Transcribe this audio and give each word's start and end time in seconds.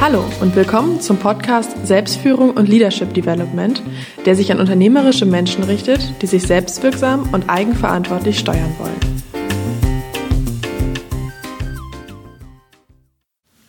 Hallo 0.00 0.24
und 0.40 0.56
willkommen 0.56 1.02
zum 1.02 1.18
Podcast 1.18 1.86
Selbstführung 1.86 2.52
und 2.52 2.70
Leadership 2.70 3.12
Development, 3.12 3.82
der 4.24 4.34
sich 4.34 4.50
an 4.50 4.58
unternehmerische 4.58 5.26
Menschen 5.26 5.62
richtet, 5.62 6.22
die 6.22 6.26
sich 6.26 6.44
selbstwirksam 6.44 7.28
und 7.34 7.50
eigenverantwortlich 7.50 8.38
steuern 8.38 8.74
wollen. 8.78 8.98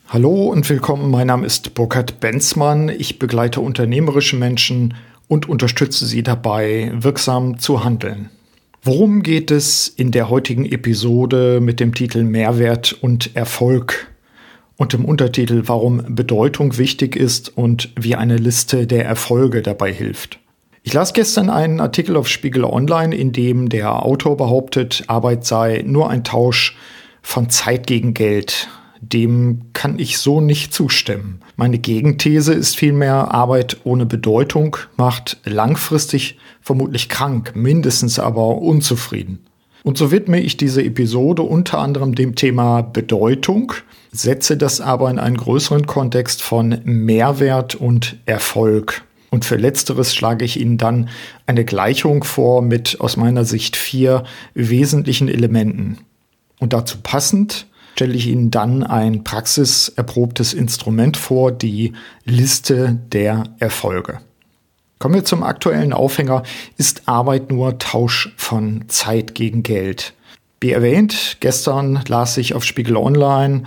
Hallo 0.08 0.46
und 0.46 0.66
willkommen. 0.70 1.10
Mein 1.10 1.26
Name 1.26 1.44
ist 1.44 1.74
Burkhard 1.74 2.18
Benzmann. 2.20 2.88
Ich 2.88 3.18
begleite 3.18 3.60
unternehmerische 3.60 4.36
Menschen 4.36 4.94
und 5.28 5.50
unterstütze 5.50 6.06
sie 6.06 6.22
dabei, 6.22 6.92
wirksam 6.94 7.58
zu 7.58 7.84
handeln. 7.84 8.30
Worum 8.80 9.22
geht 9.22 9.50
es 9.50 9.86
in 9.86 10.12
der 10.12 10.30
heutigen 10.30 10.64
Episode 10.64 11.60
mit 11.60 11.78
dem 11.78 11.92
Titel 11.94 12.22
Mehrwert 12.22 12.94
und 12.94 13.36
Erfolg? 13.36 14.11
Und 14.82 14.94
im 14.94 15.04
Untertitel 15.04 15.62
Warum 15.66 16.02
Bedeutung 16.08 16.76
wichtig 16.76 17.14
ist 17.14 17.56
und 17.56 17.90
wie 17.94 18.16
eine 18.16 18.36
Liste 18.36 18.88
der 18.88 19.04
Erfolge 19.04 19.62
dabei 19.62 19.92
hilft. 19.92 20.40
Ich 20.82 20.92
las 20.92 21.12
gestern 21.12 21.50
einen 21.50 21.78
Artikel 21.78 22.16
auf 22.16 22.26
Spiegel 22.26 22.64
Online, 22.64 23.14
in 23.14 23.30
dem 23.30 23.68
der 23.68 24.04
Autor 24.04 24.36
behauptet, 24.36 25.04
Arbeit 25.06 25.46
sei 25.46 25.84
nur 25.86 26.10
ein 26.10 26.24
Tausch 26.24 26.76
von 27.22 27.48
Zeit 27.48 27.86
gegen 27.86 28.12
Geld. 28.12 28.68
Dem 29.00 29.72
kann 29.72 30.00
ich 30.00 30.18
so 30.18 30.40
nicht 30.40 30.74
zustimmen. 30.74 31.42
Meine 31.54 31.78
Gegenthese 31.78 32.52
ist 32.52 32.76
vielmehr, 32.76 33.32
Arbeit 33.32 33.76
ohne 33.84 34.04
Bedeutung 34.04 34.76
macht 34.96 35.36
langfristig 35.44 36.38
vermutlich 36.60 37.08
krank, 37.08 37.52
mindestens 37.54 38.18
aber 38.18 38.58
unzufrieden. 38.58 39.46
Und 39.84 39.98
so 39.98 40.10
widme 40.10 40.40
ich 40.40 40.56
diese 40.56 40.82
Episode 40.82 41.42
unter 41.42 41.78
anderem 41.78 42.14
dem 42.14 42.34
Thema 42.34 42.82
Bedeutung, 42.82 43.72
setze 44.12 44.56
das 44.56 44.80
aber 44.80 45.10
in 45.10 45.18
einen 45.18 45.36
größeren 45.36 45.86
Kontext 45.86 46.42
von 46.42 46.80
Mehrwert 46.84 47.74
und 47.74 48.16
Erfolg. 48.26 49.02
Und 49.30 49.44
für 49.44 49.56
letzteres 49.56 50.14
schlage 50.14 50.44
ich 50.44 50.60
Ihnen 50.60 50.78
dann 50.78 51.08
eine 51.46 51.64
Gleichung 51.64 52.22
vor 52.22 52.60
mit 52.62 53.00
aus 53.00 53.16
meiner 53.16 53.44
Sicht 53.44 53.76
vier 53.76 54.24
wesentlichen 54.54 55.28
Elementen. 55.28 55.98
Und 56.60 56.74
dazu 56.74 56.98
passend 57.02 57.66
stelle 57.94 58.14
ich 58.14 58.26
Ihnen 58.26 58.50
dann 58.50 58.84
ein 58.84 59.24
praxiserprobtes 59.24 60.52
Instrument 60.54 61.16
vor, 61.16 61.50
die 61.50 61.94
Liste 62.24 63.00
der 63.10 63.44
Erfolge. 63.58 64.20
Kommen 65.02 65.16
wir 65.16 65.24
zum 65.24 65.42
aktuellen 65.42 65.92
Aufhänger. 65.92 66.44
Ist 66.76 67.08
Arbeit 67.08 67.50
nur 67.50 67.76
Tausch 67.80 68.32
von 68.36 68.84
Zeit 68.86 69.34
gegen 69.34 69.64
Geld? 69.64 70.14
Wie 70.60 70.70
erwähnt, 70.70 71.38
gestern 71.40 71.98
las 72.06 72.36
ich 72.36 72.54
auf 72.54 72.62
Spiegel 72.62 72.96
Online 72.96 73.64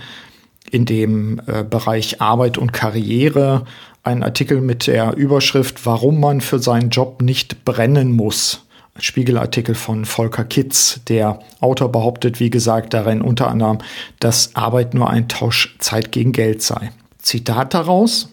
in 0.70 0.86
dem 0.86 1.42
äh, 1.46 1.62
Bereich 1.62 2.22
Arbeit 2.22 2.56
und 2.56 2.72
Karriere 2.72 3.66
einen 4.02 4.22
Artikel 4.22 4.62
mit 4.62 4.86
der 4.86 5.14
Überschrift 5.14 5.84
Warum 5.84 6.20
man 6.20 6.40
für 6.40 6.58
seinen 6.58 6.88
Job 6.88 7.20
nicht 7.20 7.66
brennen 7.66 8.12
muss. 8.12 8.64
Ein 8.94 9.02
Spiegelartikel 9.02 9.74
von 9.74 10.06
Volker 10.06 10.44
Kitz. 10.44 11.02
Der 11.08 11.40
Autor 11.60 11.92
behauptet, 11.92 12.40
wie 12.40 12.48
gesagt, 12.48 12.94
darin 12.94 13.20
unter 13.20 13.48
anderem, 13.48 13.80
dass 14.20 14.56
Arbeit 14.56 14.94
nur 14.94 15.10
ein 15.10 15.28
Tausch 15.28 15.76
Zeit 15.80 16.12
gegen 16.12 16.32
Geld 16.32 16.62
sei. 16.62 16.92
Zitat 17.18 17.74
daraus. 17.74 18.30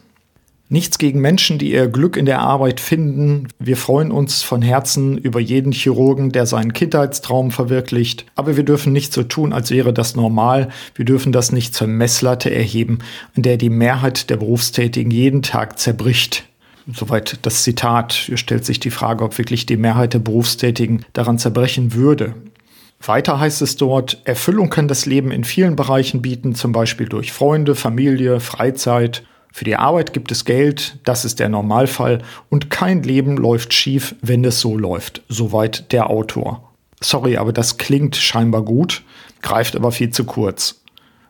Nichts 0.69 0.97
gegen 0.97 1.19
Menschen, 1.19 1.59
die 1.59 1.71
ihr 1.71 1.87
Glück 1.87 2.17
in 2.17 2.25
der 2.25 2.39
Arbeit 2.39 2.79
finden. 2.79 3.47
Wir 3.59 3.77
freuen 3.77 4.11
uns 4.11 4.43
von 4.43 4.61
Herzen 4.61 5.17
über 5.17 5.39
jeden 5.39 5.71
Chirurgen, 5.71 6.31
der 6.31 6.45
seinen 6.45 6.73
Kindheitstraum 6.73 7.51
verwirklicht. 7.51 8.25
Aber 8.35 8.55
wir 8.57 8.63
dürfen 8.63 8.93
nicht 8.93 9.13
so 9.13 9.23
tun, 9.23 9.53
als 9.53 9.71
wäre 9.71 9.93
das 9.93 10.15
normal. 10.15 10.69
Wir 10.95 11.05
dürfen 11.05 11.31
das 11.31 11.51
nicht 11.51 11.75
zur 11.75 11.87
Messlatte 11.87 12.49
erheben, 12.49 12.99
in 13.35 13.43
der 13.43 13.57
die 13.57 13.69
Mehrheit 13.69 14.29
der 14.29 14.37
Berufstätigen 14.37 15.11
jeden 15.11 15.41
Tag 15.41 15.77
zerbricht. 15.77 16.45
Soweit 16.91 17.39
das 17.43 17.63
Zitat. 17.63 18.13
Hier 18.13 18.37
stellt 18.37 18.65
sich 18.65 18.79
die 18.79 18.89
Frage, 18.89 19.23
ob 19.23 19.37
wirklich 19.37 19.65
die 19.65 19.77
Mehrheit 19.77 20.13
der 20.13 20.19
Berufstätigen 20.19 21.05
daran 21.13 21.39
zerbrechen 21.39 21.93
würde. 21.93 22.35
Weiter 23.05 23.39
heißt 23.39 23.61
es 23.61 23.75
dort, 23.75 24.21
Erfüllung 24.23 24.69
kann 24.69 24.87
das 24.87 25.05
Leben 25.05 25.31
in 25.31 25.43
vielen 25.43 25.75
Bereichen 25.75 26.21
bieten, 26.21 26.55
zum 26.55 26.71
Beispiel 26.71 27.07
durch 27.07 27.33
Freunde, 27.33 27.75
Familie, 27.75 28.39
Freizeit 28.39 29.23
für 29.55 29.65
die 29.65 29.75
Arbeit 29.75 30.13
gibt 30.13 30.31
es 30.31 30.45
Geld, 30.45 30.97
das 31.03 31.25
ist 31.25 31.39
der 31.39 31.47
Normalfall 31.47 32.23
und 32.49 32.71
kein 32.71 33.03
Leben 33.03 33.37
läuft 33.37 33.71
schief, 33.71 34.15
wenn 34.19 34.43
es 34.43 34.59
so 34.59 34.75
läuft. 34.75 35.21
Soweit 35.29 35.91
der 35.91 36.09
Autor. 36.09 36.71
Sorry, 37.01 37.37
aber 37.37 37.53
das 37.53 37.77
klingt 37.77 38.15
scheinbar 38.15 38.63
gut, 38.63 39.03
greift 39.43 39.75
aber 39.75 39.91
viel 39.91 40.09
zu 40.09 40.23
kurz. 40.23 40.81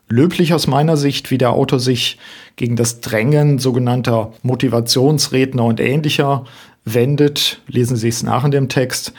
Löblich 0.08 0.54
aus 0.54 0.66
meiner 0.66 0.96
Sicht, 0.96 1.30
wie 1.30 1.36
der 1.36 1.52
Autor 1.52 1.80
sich 1.80 2.16
gegen 2.56 2.76
das 2.76 3.02
Drängen 3.02 3.58
sogenannter 3.58 4.32
Motivationsredner 4.42 5.62
und 5.62 5.78
ähnlicher 5.78 6.46
wendet, 6.86 7.60
lesen 7.66 7.98
Sie 7.98 8.08
es 8.08 8.22
nach 8.22 8.46
in 8.46 8.52
dem 8.52 8.70
Text. 8.70 9.12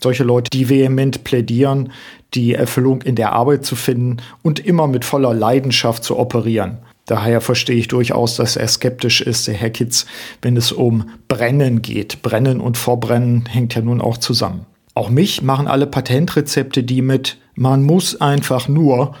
Solche 0.00 0.24
Leute, 0.24 0.50
die 0.50 0.68
vehement 0.68 1.22
plädieren, 1.22 1.92
die 2.34 2.54
Erfüllung 2.54 3.02
in 3.02 3.14
der 3.14 3.34
Arbeit 3.34 3.64
zu 3.64 3.76
finden 3.76 4.16
und 4.42 4.58
immer 4.58 4.88
mit 4.88 5.04
voller 5.04 5.32
Leidenschaft 5.32 6.02
zu 6.02 6.18
operieren. 6.18 6.78
Daher 7.08 7.40
verstehe 7.40 7.76
ich 7.76 7.88
durchaus, 7.88 8.36
dass 8.36 8.56
er 8.56 8.68
skeptisch 8.68 9.22
ist, 9.22 9.48
der 9.48 9.54
Herr 9.54 9.70
Kitz, 9.70 10.04
wenn 10.42 10.58
es 10.58 10.72
um 10.72 11.08
Brennen 11.26 11.80
geht. 11.80 12.20
Brennen 12.20 12.60
und 12.60 12.76
Vorbrennen 12.76 13.46
hängt 13.46 13.74
ja 13.74 13.80
nun 13.80 14.02
auch 14.02 14.18
zusammen. 14.18 14.66
Auch 14.92 15.08
mich 15.08 15.40
machen 15.40 15.68
alle 15.68 15.86
Patentrezepte, 15.86 16.82
die 16.82 17.00
mit 17.00 17.38
man 17.54 17.82
muss 17.82 18.20
einfach 18.20 18.68
nur 18.68 19.14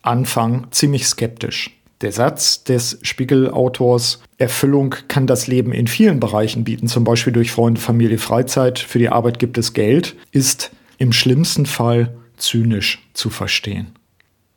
anfangen, 0.00 0.68
ziemlich 0.70 1.06
skeptisch. 1.06 1.70
Der 2.00 2.12
Satz 2.12 2.64
des 2.64 2.98
Spiegelautors 3.02 4.22
Erfüllung 4.38 4.94
kann 5.08 5.26
das 5.26 5.46
Leben 5.46 5.72
in 5.72 5.86
vielen 5.86 6.20
Bereichen 6.20 6.64
bieten, 6.64 6.88
zum 6.88 7.04
Beispiel 7.04 7.34
durch 7.34 7.52
Freunde, 7.52 7.78
Familie, 7.78 8.18
Freizeit, 8.18 8.78
für 8.78 8.98
die 8.98 9.10
Arbeit 9.10 9.38
gibt 9.38 9.58
es 9.58 9.74
Geld, 9.74 10.16
ist 10.32 10.70
im 10.96 11.12
schlimmsten 11.12 11.66
Fall 11.66 12.14
zynisch 12.38 13.06
zu 13.12 13.28
verstehen. 13.28 13.92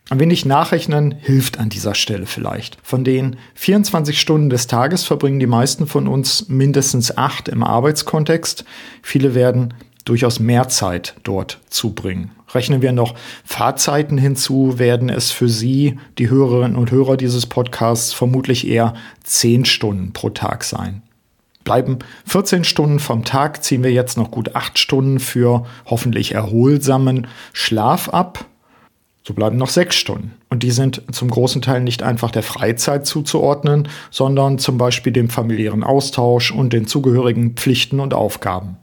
Ein 0.09 0.22
wenig 0.22 0.45
nachrechnen 0.45 1.16
hilft 1.19 1.59
an 1.59 1.68
dieser 1.68 1.94
Stelle 1.94 2.28
vielleicht. 2.28 2.78
Von 2.81 3.03
den 3.03 3.35
24 3.56 4.19
Stunden 4.19 4.50
des 4.50 4.68
Tages 4.68 5.03
verbringen 5.03 5.40
die 5.40 5.47
meisten 5.47 5.85
von 5.85 6.07
uns 6.07 6.47
mindestens 6.47 7.18
acht 7.18 7.50
im 7.50 7.62
Arbeitskontext. 7.62 8.63
Viele 9.01 9.35
werden 9.35 9.73
durchaus 10.06 10.40
mehr 10.40 10.69
Zeit 10.69 11.16
dort 11.23 11.59
zubringen. 11.69 12.31
Rechnen 12.53 12.81
wir 12.81 12.94
noch 12.94 13.16
Fahrzeiten 13.44 14.17
hinzu, 14.17 14.79
werden 14.79 15.09
es 15.09 15.31
für 15.31 15.50
Sie, 15.50 16.00
die 16.17 16.29
Hörerinnen 16.29 16.78
und 16.78 16.91
Hörer 16.91 17.17
dieses 17.17 17.46
Podcasts, 17.46 18.13
vermutlich 18.13 18.66
eher 18.66 18.94
10 19.23 19.66
Stunden 19.66 20.13
pro 20.13 20.29
Tag 20.29 20.63
sein. 20.63 21.01
Bleiben 21.66 22.00
14 22.25 22.63
Stunden 22.63 23.00
vom 23.00 23.25
Tag, 23.25 23.62
ziehen 23.62 23.84
wir 23.84 23.91
jetzt 23.91 24.16
noch 24.16 24.31
gut 24.31 24.56
8 24.56 24.79
Stunden 24.79 25.19
für 25.19 25.66
hoffentlich 25.85 26.34
erholsamen 26.34 27.28
Schlaf 27.51 28.07
ab 28.07 28.46
so 29.27 29.33
bleiben 29.33 29.57
noch 29.57 29.69
sechs 29.69 29.97
Stunden. 29.97 30.31
Und 30.49 30.63
die 30.63 30.71
sind 30.71 31.01
zum 31.11 31.29
großen 31.29 31.61
Teil 31.61 31.81
nicht 31.81 32.01
einfach 32.01 32.31
der 32.31 32.43
Freizeit 32.43 33.05
zuzuordnen, 33.05 33.89
sondern 34.09 34.57
zum 34.57 34.77
Beispiel 34.77 35.11
dem 35.11 35.29
familiären 35.29 35.83
Austausch 35.83 36.53
und 36.53 36.71
den 36.71 36.88
zugehörigen 36.88 37.55
Pflichten 37.55 37.99
und 37.99 38.13
Aufgaben. 38.13 38.77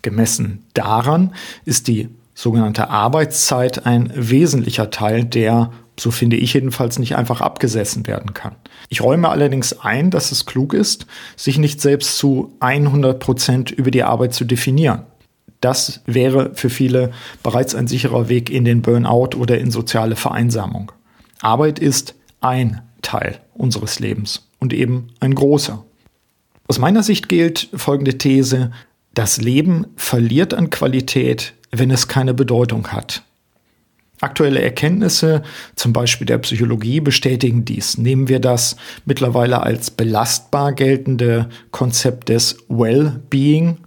Gemessen 0.00 0.64
daran 0.72 1.34
ist 1.66 1.88
die 1.88 2.08
sogenannte 2.34 2.88
Arbeitszeit 2.88 3.84
ein 3.84 4.10
wesentlicher 4.14 4.88
Teil, 4.88 5.24
der, 5.24 5.70
so 6.00 6.10
finde 6.10 6.36
ich 6.36 6.54
jedenfalls, 6.54 6.98
nicht 6.98 7.14
einfach 7.14 7.42
abgesessen 7.42 8.06
werden 8.06 8.32
kann. 8.32 8.56
Ich 8.88 9.02
räume 9.02 9.28
allerdings 9.28 9.78
ein, 9.78 10.10
dass 10.10 10.32
es 10.32 10.46
klug 10.46 10.72
ist, 10.72 11.04
sich 11.36 11.58
nicht 11.58 11.82
selbst 11.82 12.16
zu 12.16 12.54
100 12.60 13.20
Prozent 13.20 13.70
über 13.70 13.90
die 13.90 14.04
Arbeit 14.04 14.32
zu 14.32 14.46
definieren. 14.46 15.02
Das 15.62 16.00
wäre 16.06 16.50
für 16.54 16.70
viele 16.70 17.12
bereits 17.42 17.74
ein 17.74 17.86
sicherer 17.86 18.28
Weg 18.28 18.50
in 18.50 18.64
den 18.64 18.82
Burnout 18.82 19.36
oder 19.36 19.58
in 19.58 19.70
soziale 19.70 20.16
Vereinsamung. 20.16 20.90
Arbeit 21.40 21.78
ist 21.78 22.14
ein 22.40 22.82
Teil 23.00 23.40
unseres 23.54 24.00
Lebens 24.00 24.48
und 24.58 24.72
eben 24.72 25.08
ein 25.20 25.34
großer. 25.34 25.84
Aus 26.66 26.78
meiner 26.78 27.04
Sicht 27.04 27.28
gilt 27.28 27.68
folgende 27.74 28.18
These, 28.18 28.72
das 29.14 29.40
Leben 29.40 29.86
verliert 29.96 30.52
an 30.52 30.70
Qualität, 30.70 31.54
wenn 31.70 31.92
es 31.92 32.08
keine 32.08 32.34
Bedeutung 32.34 32.88
hat. 32.88 33.22
Aktuelle 34.20 34.62
Erkenntnisse, 34.62 35.42
zum 35.76 35.92
Beispiel 35.92 36.26
der 36.26 36.38
Psychologie, 36.38 37.00
bestätigen 37.00 37.64
dies. 37.64 37.98
Nehmen 37.98 38.28
wir 38.28 38.40
das 38.40 38.76
mittlerweile 39.04 39.62
als 39.62 39.90
belastbar 39.92 40.72
geltende 40.72 41.48
Konzept 41.70 42.30
des 42.30 42.56
Well-Being 42.68 43.78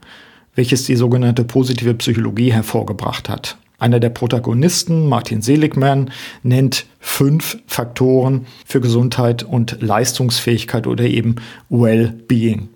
welches 0.56 0.86
die 0.86 0.96
sogenannte 0.96 1.44
positive 1.44 1.94
Psychologie 1.94 2.52
hervorgebracht 2.52 3.30
hat. 3.30 3.58
Einer 3.78 4.00
der 4.00 4.10
Protagonisten, 4.10 5.08
Martin 5.08 5.42
Seligman, 5.42 6.12
nennt 6.44 6.86
fünf 7.00 7.58
Faktoren 7.68 8.48
für 8.66 8.80
Gesundheit 8.80 9.44
und 9.44 9.82
Leistungsfähigkeit 9.82 10.88
oder 10.88 11.04
eben 11.04 11.36
Well-Being. 11.70 12.70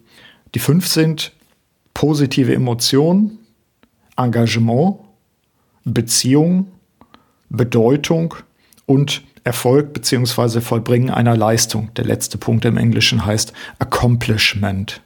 Die 0.55 0.59
fünf 0.59 0.87
sind 0.87 1.31
positive 1.93 2.53
Emotionen, 2.53 3.39
Engagement, 4.17 4.97
Beziehung, 5.85 6.67
Bedeutung 7.49 8.35
und 8.85 9.23
Erfolg 9.43 9.93
bzw. 9.93 10.59
Vollbringen 10.61 11.09
einer 11.09 11.37
Leistung. 11.37 11.91
Der 11.95 12.05
letzte 12.05 12.37
Punkt 12.37 12.65
im 12.65 12.77
Englischen 12.77 13.25
heißt 13.25 13.53
Accomplishment. 13.79 15.01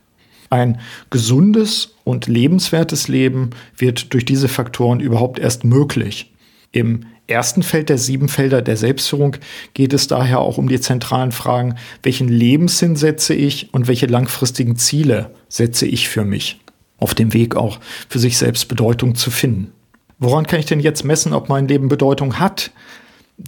Ein 0.54 0.80
gesundes 1.10 1.96
und 2.04 2.28
lebenswertes 2.28 3.08
Leben 3.08 3.50
wird 3.76 4.14
durch 4.14 4.24
diese 4.24 4.48
Faktoren 4.48 5.00
überhaupt 5.00 5.40
erst 5.40 5.64
möglich. 5.64 6.32
Im 6.72 7.08
ersten 7.26 7.64
Feld 7.64 7.90
der 7.90 7.98
sieben 7.98 8.30
Felder 8.30 8.62
der 8.62 8.78
Selbstführung 8.78 9.38
geht 9.74 9.94
es 9.94 10.06
daher 10.06 10.42
auch 10.42 10.60
um 10.60 10.70
die 10.70 10.80
zentralen 10.80 11.32
Fragen, 11.32 11.74
welchen 12.04 12.28
Lebenssinn 12.28 12.96
setze 12.96 13.34
ich 13.34 13.74
und 13.74 13.88
welche 13.88 14.06
langfristigen 14.06 14.76
Ziele 14.76 15.32
setze 15.50 15.88
ich 15.88 16.08
für 16.08 16.24
mich, 16.24 16.62
auf 17.00 17.16
dem 17.16 17.34
Weg 17.34 17.56
auch 17.56 17.80
für 18.08 18.20
sich 18.20 18.38
selbst 18.38 18.68
Bedeutung 18.68 19.16
zu 19.16 19.32
finden. 19.32 19.72
Woran 20.20 20.46
kann 20.46 20.60
ich 20.60 20.68
denn 20.68 20.80
jetzt 20.80 21.04
messen, 21.04 21.34
ob 21.34 21.50
mein 21.50 21.68
Leben 21.68 21.88
Bedeutung 21.88 22.38
hat? 22.38 22.70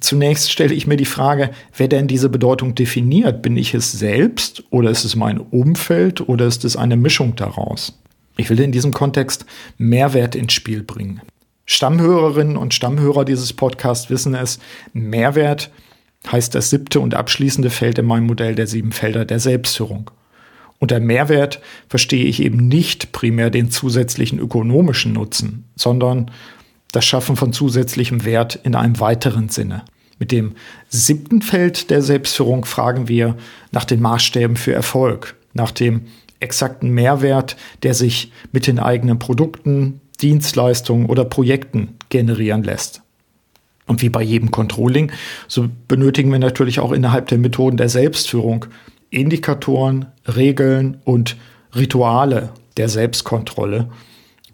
Zunächst 0.01 0.51
stelle 0.51 0.73
ich 0.73 0.87
mir 0.87 0.97
die 0.97 1.05
Frage, 1.05 1.51
wer 1.75 1.87
denn 1.87 2.07
diese 2.07 2.29
Bedeutung 2.29 2.75
definiert? 2.75 3.41
Bin 3.41 3.55
ich 3.55 3.73
es 3.73 3.91
selbst 3.91 4.63
oder 4.69 4.89
ist 4.89 5.05
es 5.05 5.15
mein 5.15 5.39
Umfeld 5.39 6.27
oder 6.27 6.45
ist 6.45 6.65
es 6.65 6.75
eine 6.75 6.97
Mischung 6.97 7.35
daraus? 7.35 7.97
Ich 8.37 8.49
will 8.49 8.59
in 8.59 8.71
diesem 8.71 8.91
Kontext 8.91 9.45
Mehrwert 9.77 10.35
ins 10.35 10.53
Spiel 10.53 10.83
bringen. 10.83 11.21
Stammhörerinnen 11.65 12.57
und 12.57 12.73
Stammhörer 12.73 13.25
dieses 13.25 13.53
Podcasts 13.53 14.09
wissen 14.09 14.35
es, 14.35 14.59
Mehrwert 14.93 15.71
heißt 16.31 16.53
das 16.53 16.69
siebte 16.69 16.99
und 16.99 17.15
abschließende 17.15 17.69
Feld 17.69 17.97
in 17.97 18.05
meinem 18.05 18.27
Modell 18.27 18.55
der 18.55 18.67
sieben 18.67 18.91
Felder 18.91 19.25
der 19.25 19.39
Selbstführung. 19.39 20.11
Unter 20.79 20.99
Mehrwert 20.99 21.61
verstehe 21.87 22.25
ich 22.25 22.43
eben 22.43 22.67
nicht 22.67 23.11
primär 23.11 23.49
den 23.49 23.71
zusätzlichen 23.71 24.39
ökonomischen 24.39 25.13
Nutzen, 25.13 25.65
sondern 25.75 26.31
das 26.95 27.05
Schaffen 27.05 27.35
von 27.35 27.51
zusätzlichem 27.51 28.23
Wert 28.23 28.59
in 28.63 28.75
einem 28.75 28.99
weiteren 28.99 29.49
Sinne. 29.49 29.83
Mit 30.17 30.31
dem 30.31 30.53
siebten 30.87 31.41
Feld 31.41 31.89
der 31.89 32.01
Selbstführung 32.01 32.63
fragen 32.63 33.09
wir 33.09 33.35
nach 33.71 33.83
den 33.83 34.01
Maßstäben 34.01 34.55
für 34.55 34.73
Erfolg, 34.73 35.35
nach 35.53 35.71
dem 35.71 36.05
exakten 36.39 36.89
Mehrwert, 36.89 37.57
der 37.83 37.93
sich 37.93 38.31
mit 38.53 38.67
den 38.67 38.79
eigenen 38.79 39.19
Produkten, 39.19 39.99
Dienstleistungen 40.21 41.07
oder 41.07 41.25
Projekten 41.25 41.97
generieren 42.09 42.63
lässt. 42.63 43.01
Und 43.87 44.01
wie 44.01 44.09
bei 44.09 44.23
jedem 44.23 44.51
Controlling, 44.51 45.11
so 45.47 45.67
benötigen 45.87 46.31
wir 46.31 46.39
natürlich 46.39 46.79
auch 46.79 46.93
innerhalb 46.93 47.27
der 47.27 47.37
Methoden 47.37 47.77
der 47.77 47.89
Selbstführung 47.89 48.65
Indikatoren, 49.09 50.07
Regeln 50.25 51.01
und 51.03 51.35
Rituale 51.75 52.51
der 52.77 52.89
Selbstkontrolle, 52.89 53.89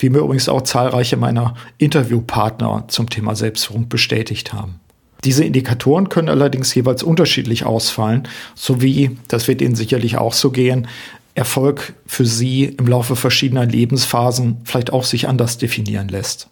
wie 0.01 0.09
mir 0.09 0.19
übrigens 0.19 0.49
auch 0.49 0.61
zahlreiche 0.61 1.17
meiner 1.17 1.55
Interviewpartner 1.77 2.85
zum 2.87 3.09
Thema 3.09 3.35
Selbstführung 3.35 3.87
bestätigt 3.89 4.53
haben. 4.53 4.79
Diese 5.23 5.43
Indikatoren 5.43 6.09
können 6.09 6.29
allerdings 6.29 6.73
jeweils 6.73 7.03
unterschiedlich 7.03 7.63
ausfallen, 7.65 8.27
sowie, 8.55 9.17
das 9.27 9.47
wird 9.47 9.61
Ihnen 9.61 9.75
sicherlich 9.75 10.17
auch 10.17 10.33
so 10.33 10.49
gehen, 10.49 10.87
Erfolg 11.35 11.93
für 12.07 12.25
Sie 12.25 12.65
im 12.65 12.87
Laufe 12.87 13.15
verschiedener 13.15 13.65
Lebensphasen 13.65 14.57
vielleicht 14.63 14.91
auch 14.91 15.03
sich 15.03 15.27
anders 15.27 15.57
definieren 15.57 16.09
lässt. 16.09 16.49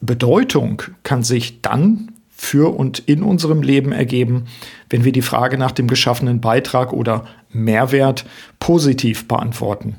Bedeutung 0.00 0.82
kann 1.02 1.22
sich 1.22 1.60
dann 1.60 2.12
für 2.30 2.74
und 2.74 3.00
in 3.00 3.22
unserem 3.22 3.62
Leben 3.62 3.92
ergeben, 3.92 4.46
wenn 4.88 5.04
wir 5.04 5.12
die 5.12 5.20
Frage 5.20 5.58
nach 5.58 5.72
dem 5.72 5.88
geschaffenen 5.88 6.40
Beitrag 6.40 6.94
oder 6.94 7.26
Mehrwert 7.52 8.24
positiv 8.58 9.28
beantworten. 9.28 9.96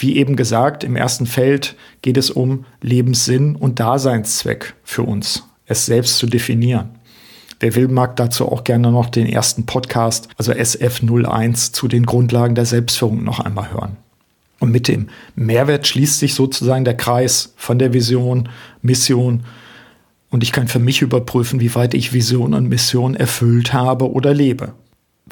Wie 0.00 0.16
eben 0.16 0.34
gesagt, 0.34 0.82
im 0.82 0.96
ersten 0.96 1.26
Feld 1.26 1.76
geht 2.00 2.16
es 2.16 2.30
um 2.30 2.64
Lebenssinn 2.80 3.54
und 3.54 3.80
Daseinszweck 3.80 4.74
für 4.82 5.02
uns, 5.02 5.44
es 5.66 5.84
selbst 5.84 6.16
zu 6.16 6.26
definieren. 6.26 6.88
Wer 7.60 7.74
will, 7.74 7.88
mag 7.88 8.16
dazu 8.16 8.50
auch 8.50 8.64
gerne 8.64 8.90
noch 8.90 9.10
den 9.10 9.26
ersten 9.26 9.66
Podcast, 9.66 10.28
also 10.38 10.52
SF01 10.52 11.74
zu 11.74 11.86
den 11.86 12.06
Grundlagen 12.06 12.54
der 12.54 12.64
Selbstführung 12.64 13.22
noch 13.22 13.40
einmal 13.40 13.70
hören. 13.74 13.98
Und 14.58 14.72
mit 14.72 14.88
dem 14.88 15.10
Mehrwert 15.34 15.86
schließt 15.86 16.18
sich 16.18 16.32
sozusagen 16.32 16.86
der 16.86 16.96
Kreis 16.96 17.52
von 17.56 17.78
der 17.78 17.92
Vision, 17.92 18.48
Mission 18.80 19.42
und 20.30 20.42
ich 20.42 20.52
kann 20.52 20.68
für 20.68 20.78
mich 20.78 21.02
überprüfen, 21.02 21.60
wie 21.60 21.74
weit 21.74 21.92
ich 21.92 22.14
Vision 22.14 22.54
und 22.54 22.70
Mission 22.70 23.14
erfüllt 23.14 23.74
habe 23.74 24.10
oder 24.10 24.32
lebe. 24.32 24.72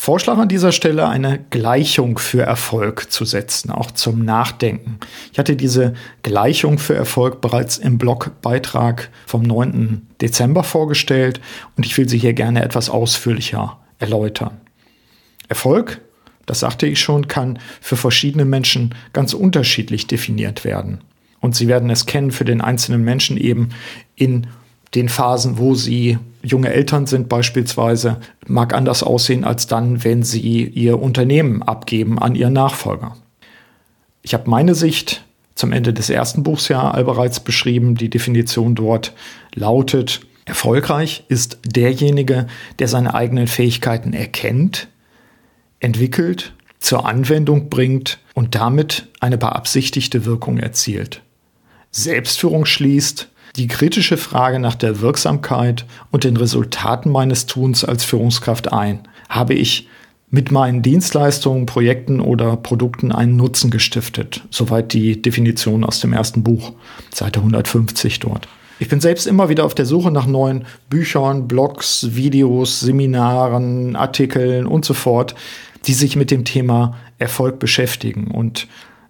Vorschlag 0.00 0.38
an 0.38 0.48
dieser 0.48 0.70
Stelle, 0.70 1.08
eine 1.08 1.40
Gleichung 1.50 2.18
für 2.18 2.42
Erfolg 2.42 3.10
zu 3.10 3.24
setzen, 3.24 3.72
auch 3.72 3.90
zum 3.90 4.24
Nachdenken. 4.24 5.00
Ich 5.32 5.40
hatte 5.40 5.56
diese 5.56 5.94
Gleichung 6.22 6.78
für 6.78 6.94
Erfolg 6.94 7.40
bereits 7.40 7.78
im 7.78 7.98
Blogbeitrag 7.98 9.10
vom 9.26 9.42
9. 9.42 10.06
Dezember 10.20 10.62
vorgestellt 10.62 11.40
und 11.76 11.84
ich 11.84 11.98
will 11.98 12.08
sie 12.08 12.16
hier 12.16 12.32
gerne 12.32 12.62
etwas 12.62 12.90
ausführlicher 12.90 13.76
erläutern. 13.98 14.60
Erfolg, 15.48 16.00
das 16.46 16.60
sagte 16.60 16.86
ich 16.86 17.00
schon, 17.00 17.26
kann 17.26 17.58
für 17.80 17.96
verschiedene 17.96 18.44
Menschen 18.44 18.94
ganz 19.12 19.34
unterschiedlich 19.34 20.06
definiert 20.06 20.64
werden. 20.64 21.00
Und 21.40 21.56
Sie 21.56 21.66
werden 21.66 21.90
es 21.90 22.06
kennen 22.06 22.30
für 22.30 22.44
den 22.44 22.60
einzelnen 22.60 23.02
Menschen 23.02 23.36
eben 23.36 23.70
in 24.14 24.46
den 24.94 25.08
Phasen, 25.08 25.58
wo 25.58 25.74
sie 25.74 26.18
junge 26.42 26.72
Eltern 26.72 27.06
sind 27.06 27.28
beispielsweise, 27.28 28.18
mag 28.46 28.74
anders 28.74 29.02
aussehen 29.02 29.44
als 29.44 29.66
dann, 29.66 30.04
wenn 30.04 30.22
sie 30.22 30.64
ihr 30.64 31.00
Unternehmen 31.00 31.62
abgeben 31.62 32.18
an 32.18 32.34
ihren 32.34 32.52
Nachfolger. 32.52 33.16
Ich 34.22 34.34
habe 34.34 34.48
meine 34.48 34.74
Sicht 34.74 35.24
zum 35.54 35.72
Ende 35.72 35.92
des 35.92 36.08
ersten 36.08 36.42
Buchs 36.42 36.68
ja 36.68 36.90
bereits 37.02 37.40
beschrieben. 37.40 37.96
Die 37.96 38.10
Definition 38.10 38.74
dort 38.74 39.12
lautet, 39.54 40.20
erfolgreich 40.44 41.24
ist 41.28 41.58
derjenige, 41.64 42.46
der 42.78 42.88
seine 42.88 43.14
eigenen 43.14 43.48
Fähigkeiten 43.48 44.12
erkennt, 44.12 44.88
entwickelt, 45.80 46.54
zur 46.78 47.06
Anwendung 47.06 47.68
bringt 47.70 48.20
und 48.34 48.54
damit 48.54 49.08
eine 49.18 49.36
beabsichtigte 49.36 50.24
Wirkung 50.24 50.58
erzielt. 50.58 51.22
Selbstführung 51.90 52.64
schließt, 52.64 53.28
die 53.58 53.66
kritische 53.66 54.16
Frage 54.16 54.60
nach 54.60 54.76
der 54.76 55.00
Wirksamkeit 55.00 55.84
und 56.12 56.24
den 56.24 56.36
Resultaten 56.36 57.10
meines 57.10 57.46
Tuns 57.46 57.84
als 57.84 58.04
Führungskraft 58.04 58.72
ein. 58.72 59.00
Habe 59.28 59.54
ich 59.54 59.88
mit 60.30 60.52
meinen 60.52 60.82
Dienstleistungen, 60.82 61.66
Projekten 61.66 62.20
oder 62.20 62.56
Produkten 62.56 63.10
einen 63.10 63.36
Nutzen 63.36 63.70
gestiftet? 63.70 64.44
Soweit 64.50 64.92
die 64.92 65.20
Definition 65.20 65.84
aus 65.84 66.00
dem 66.00 66.12
ersten 66.12 66.44
Buch, 66.44 66.72
Seite 67.12 67.40
150 67.40 68.20
dort. 68.20 68.48
Ich 68.78 68.88
bin 68.88 69.00
selbst 69.00 69.26
immer 69.26 69.48
wieder 69.48 69.64
auf 69.64 69.74
der 69.74 69.86
Suche 69.86 70.12
nach 70.12 70.26
neuen 70.26 70.64
Büchern, 70.88 71.48
Blogs, 71.48 72.10
Videos, 72.12 72.78
Seminaren, 72.78 73.96
Artikeln 73.96 74.66
und 74.66 74.84
so 74.84 74.94
fort, 74.94 75.34
die 75.86 75.94
sich 75.94 76.14
mit 76.14 76.30
dem 76.30 76.44
Thema 76.44 76.94
Erfolg 77.18 77.58
beschäftigen. 77.58 78.30
Und 78.30 78.68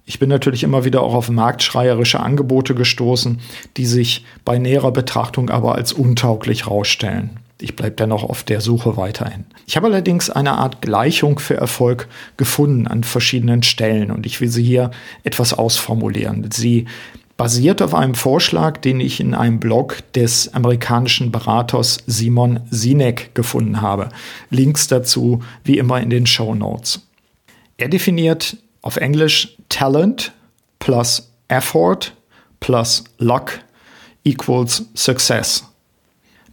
ich 0.08 0.18
bin 0.18 0.30
natürlich 0.30 0.62
immer 0.62 0.86
wieder 0.86 1.02
auch 1.02 1.12
auf 1.12 1.28
marktschreierische 1.28 2.18
Angebote 2.18 2.74
gestoßen, 2.74 3.40
die 3.76 3.84
sich 3.84 4.24
bei 4.42 4.56
näherer 4.56 4.90
Betrachtung 4.90 5.50
aber 5.50 5.74
als 5.74 5.92
untauglich 5.92 6.66
rausstellen. 6.66 7.40
Ich 7.60 7.76
bleibe 7.76 7.96
dennoch 7.96 8.22
auf 8.22 8.42
der 8.42 8.62
Suche 8.62 8.96
weiterhin. 8.96 9.44
Ich 9.66 9.76
habe 9.76 9.88
allerdings 9.88 10.30
eine 10.30 10.52
Art 10.52 10.80
Gleichung 10.80 11.38
für 11.38 11.58
Erfolg 11.58 12.08
gefunden 12.38 12.86
an 12.86 13.04
verschiedenen 13.04 13.62
Stellen 13.62 14.10
und 14.10 14.24
ich 14.24 14.40
will 14.40 14.48
sie 14.48 14.62
hier 14.62 14.92
etwas 15.24 15.52
ausformulieren. 15.52 16.48
Sie 16.54 16.86
basiert 17.36 17.82
auf 17.82 17.94
einem 17.94 18.14
Vorschlag, 18.14 18.78
den 18.78 19.00
ich 19.00 19.20
in 19.20 19.34
einem 19.34 19.60
Blog 19.60 19.98
des 20.14 20.54
amerikanischen 20.54 21.30
Beraters 21.32 21.98
Simon 22.06 22.60
Sinek 22.70 23.34
gefunden 23.34 23.82
habe. 23.82 24.08
Links 24.48 24.88
dazu 24.88 25.42
wie 25.64 25.76
immer 25.76 26.00
in 26.00 26.08
den 26.08 26.24
Show 26.24 26.54
Notes. 26.54 27.06
Er 27.76 27.88
definiert 27.88 28.56
auf 28.82 28.96
Englisch 28.96 29.56
Talent 29.68 30.32
plus 30.78 31.30
Effort 31.48 32.12
plus 32.60 33.04
Luck 33.18 33.60
equals 34.24 34.84
Success. 34.94 35.64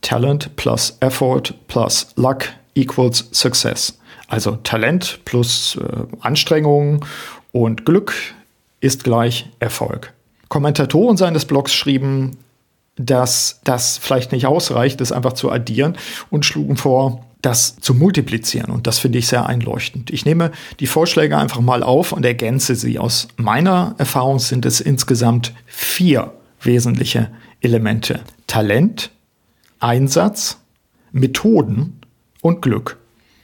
Talent 0.01 0.55
plus 0.55 0.97
Effort 0.99 1.53
plus 1.67 2.07
Luck 2.15 2.45
equals 2.75 3.27
Success. 3.31 3.97
Also 4.27 4.57
Talent 4.57 5.19
plus 5.25 5.77
äh, 5.77 6.03
Anstrengung 6.21 7.05
und 7.51 7.85
Glück 7.85 8.13
ist 8.81 9.03
gleich 9.03 9.49
Erfolg. 9.59 10.13
Kommentatoren 10.49 11.17
seines 11.17 11.45
Blogs 11.45 11.73
schrieben, 11.73 12.37
dass 12.97 13.59
das 13.63 13.97
vielleicht 13.97 14.31
nicht 14.31 14.45
ausreicht, 14.45 15.01
das 15.01 15.11
einfach 15.11 15.33
zu 15.33 15.51
addieren 15.51 15.97
und 16.29 16.45
schlugen 16.45 16.77
vor, 16.77 17.25
das 17.45 17.75
zu 17.77 17.93
multiplizieren. 17.93 18.71
Und 18.71 18.87
das 18.87 18.97
finde 18.99 19.19
ich 19.19 19.27
sehr 19.27 19.45
einleuchtend. 19.45 20.09
Ich 20.09 20.25
nehme 20.25 20.51
die 20.79 20.87
Vorschläge 20.87 21.37
einfach 21.37 21.61
mal 21.61 21.83
auf 21.83 22.11
und 22.11 22.25
ergänze 22.25 22.75
sie. 22.75 22.97
Aus 22.97 23.27
meiner 23.37 23.93
Erfahrung 23.99 24.39
sind 24.39 24.65
es 24.65 24.81
insgesamt 24.81 25.53
vier 25.67 26.33
wesentliche 26.61 27.29
Elemente. 27.61 28.21
Talent, 28.47 29.11
Einsatz, 29.79 30.57
Methoden 31.11 31.99
und 32.41 32.61
Glück. 32.61 32.97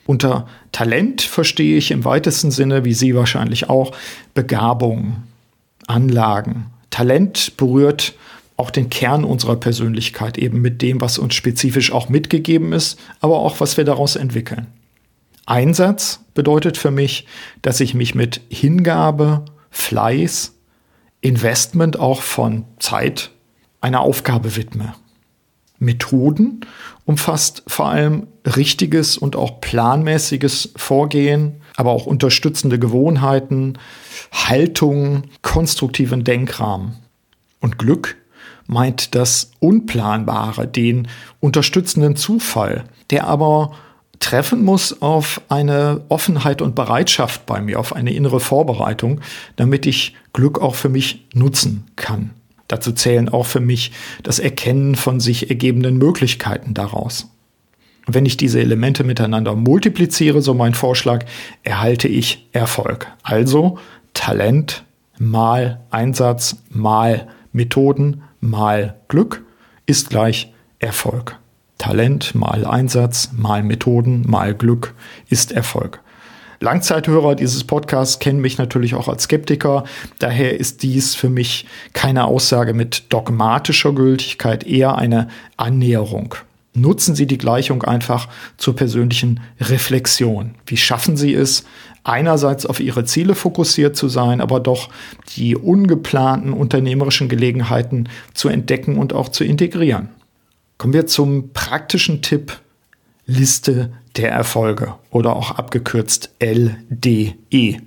Unter 0.07 0.47
Talent 0.71 1.21
verstehe 1.21 1.77
ich 1.77 1.91
im 1.91 2.03
weitesten 2.03 2.49
Sinne, 2.49 2.83
wie 2.83 2.93
Sie 2.93 3.15
wahrscheinlich 3.15 3.69
auch, 3.69 3.95
Begabung, 4.33 5.23
Anlagen. 5.85 6.65
Talent 6.89 7.55
berührt 7.55 8.13
auch 8.61 8.69
den 8.71 8.89
Kern 8.89 9.23
unserer 9.23 9.55
Persönlichkeit, 9.55 10.37
eben 10.37 10.61
mit 10.61 10.81
dem, 10.83 11.01
was 11.01 11.17
uns 11.17 11.33
spezifisch 11.33 11.91
auch 11.91 12.09
mitgegeben 12.09 12.73
ist, 12.73 12.99
aber 13.19 13.39
auch 13.39 13.59
was 13.59 13.75
wir 13.75 13.83
daraus 13.83 14.15
entwickeln. 14.15 14.67
Einsatz 15.47 16.19
bedeutet 16.35 16.77
für 16.77 16.91
mich, 16.91 17.25
dass 17.63 17.79
ich 17.79 17.95
mich 17.95 18.13
mit 18.13 18.41
Hingabe, 18.49 19.45
Fleiß, 19.71 20.53
Investment 21.21 21.99
auch 21.99 22.21
von 22.21 22.65
Zeit 22.77 23.31
einer 23.81 24.01
Aufgabe 24.01 24.55
widme. 24.55 24.93
Methoden 25.79 26.61
umfasst 27.05 27.63
vor 27.65 27.87
allem 27.87 28.27
richtiges 28.55 29.17
und 29.17 29.35
auch 29.35 29.59
planmäßiges 29.59 30.73
Vorgehen, 30.75 31.61
aber 31.75 31.89
auch 31.89 32.05
unterstützende 32.05 32.77
Gewohnheiten, 32.77 33.79
Haltung, 34.31 35.23
konstruktiven 35.41 36.23
Denkrahmen. 36.23 36.97
Und 37.59 37.79
Glück 37.79 38.20
meint 38.67 39.15
das 39.15 39.51
Unplanbare, 39.59 40.67
den 40.67 41.07
unterstützenden 41.39 42.15
Zufall, 42.15 42.83
der 43.09 43.27
aber 43.27 43.71
treffen 44.19 44.63
muss 44.63 45.01
auf 45.01 45.41
eine 45.49 46.01
Offenheit 46.09 46.61
und 46.61 46.75
Bereitschaft 46.75 47.45
bei 47.45 47.59
mir, 47.61 47.79
auf 47.79 47.93
eine 47.93 48.13
innere 48.13 48.39
Vorbereitung, 48.39 49.19
damit 49.55 49.85
ich 49.85 50.15
Glück 50.31 50.61
auch 50.61 50.75
für 50.75 50.89
mich 50.89 51.27
nutzen 51.33 51.85
kann. 51.95 52.31
Dazu 52.67 52.93
zählen 52.93 53.27
auch 53.27 53.45
für 53.45 53.59
mich 53.59 53.91
das 54.23 54.39
Erkennen 54.39 54.95
von 54.95 55.19
sich 55.19 55.49
ergebenden 55.49 55.97
Möglichkeiten 55.97 56.73
daraus. 56.73 57.29
Wenn 58.07 58.25
ich 58.25 58.37
diese 58.37 58.61
Elemente 58.61 59.03
miteinander 59.03 59.55
multipliziere, 59.55 60.41
so 60.41 60.53
mein 60.53 60.73
Vorschlag, 60.73 61.25
erhalte 61.63 62.07
ich 62.07 62.47
Erfolg. 62.51 63.07
Also 63.23 63.77
Talent 64.13 64.85
mal 65.19 65.81
Einsatz 65.91 66.63
mal 66.69 67.27
Methoden 67.51 68.23
mal 68.41 68.95
Glück 69.07 69.43
ist 69.85 70.09
gleich 70.09 70.53
Erfolg. 70.79 71.37
Talent 71.77 72.35
mal 72.35 72.65
Einsatz 72.65 73.29
mal 73.33 73.63
Methoden 73.63 74.23
mal 74.27 74.53
Glück 74.53 74.93
ist 75.29 75.51
Erfolg. 75.51 76.01
Langzeithörer 76.59 77.33
dieses 77.33 77.63
Podcasts 77.63 78.19
kennen 78.19 78.39
mich 78.39 78.59
natürlich 78.59 78.93
auch 78.93 79.07
als 79.07 79.23
Skeptiker. 79.23 79.83
Daher 80.19 80.59
ist 80.59 80.83
dies 80.83 81.15
für 81.15 81.29
mich 81.29 81.65
keine 81.93 82.25
Aussage 82.25 82.75
mit 82.75 83.05
dogmatischer 83.09 83.93
Gültigkeit, 83.93 84.63
eher 84.63 84.95
eine 84.95 85.27
Annäherung. 85.57 86.35
Nutzen 86.73 87.15
Sie 87.15 87.25
die 87.25 87.39
Gleichung 87.39 87.83
einfach 87.83 88.29
zur 88.57 88.75
persönlichen 88.75 89.41
Reflexion. 89.59 90.55
Wie 90.67 90.77
schaffen 90.77 91.17
Sie 91.17 91.33
es, 91.33 91.65
einerseits 92.03 92.65
auf 92.65 92.79
Ihre 92.79 93.05
Ziele 93.05 93.35
fokussiert 93.35 93.95
zu 93.95 94.09
sein, 94.09 94.41
aber 94.41 94.59
doch 94.59 94.89
die 95.35 95.55
ungeplanten 95.55 96.53
unternehmerischen 96.53 97.29
Gelegenheiten 97.29 98.09
zu 98.33 98.49
entdecken 98.49 98.97
und 98.97 99.13
auch 99.13 99.29
zu 99.29 99.43
integrieren? 99.43 100.09
Kommen 100.77 100.93
wir 100.93 101.07
zum 101.07 101.51
praktischen 101.53 102.21
Tipp 102.21 102.59
Liste 103.25 103.91
der 104.17 104.31
Erfolge 104.31 104.95
oder 105.09 105.35
auch 105.35 105.51
abgekürzt 105.51 106.35
LDE. 106.39 107.77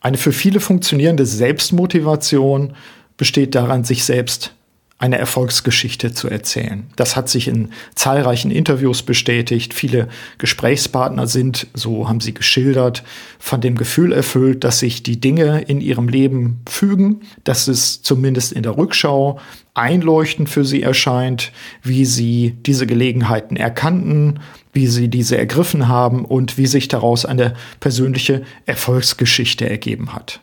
Eine 0.00 0.18
für 0.18 0.32
viele 0.32 0.60
funktionierende 0.60 1.24
Selbstmotivation 1.24 2.74
besteht 3.16 3.54
daran, 3.54 3.84
sich 3.84 4.04
selbst 4.04 4.54
eine 4.98 5.18
Erfolgsgeschichte 5.18 6.14
zu 6.14 6.28
erzählen. 6.28 6.86
Das 6.96 7.16
hat 7.16 7.28
sich 7.28 7.48
in 7.48 7.70
zahlreichen 7.94 8.50
Interviews 8.50 9.02
bestätigt. 9.02 9.74
Viele 9.74 10.08
Gesprächspartner 10.38 11.26
sind, 11.26 11.66
so 11.74 12.08
haben 12.08 12.20
sie 12.20 12.32
geschildert, 12.32 13.02
von 13.38 13.60
dem 13.60 13.76
Gefühl 13.76 14.12
erfüllt, 14.12 14.62
dass 14.62 14.78
sich 14.78 15.02
die 15.02 15.20
Dinge 15.20 15.62
in 15.62 15.80
ihrem 15.80 16.08
Leben 16.08 16.60
fügen, 16.68 17.22
dass 17.42 17.66
es 17.66 18.02
zumindest 18.02 18.52
in 18.52 18.62
der 18.62 18.76
Rückschau 18.76 19.40
einleuchtend 19.74 20.48
für 20.48 20.64
sie 20.64 20.82
erscheint, 20.82 21.50
wie 21.82 22.04
sie 22.04 22.56
diese 22.64 22.86
Gelegenheiten 22.86 23.56
erkannten, 23.56 24.38
wie 24.72 24.86
sie 24.86 25.08
diese 25.08 25.36
ergriffen 25.36 25.88
haben 25.88 26.24
und 26.24 26.56
wie 26.56 26.66
sich 26.66 26.86
daraus 26.86 27.26
eine 27.26 27.54
persönliche 27.80 28.42
Erfolgsgeschichte 28.66 29.68
ergeben 29.68 30.14
hat. 30.14 30.40